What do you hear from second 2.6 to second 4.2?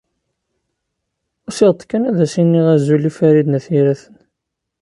azul i Farid n At Yiraten.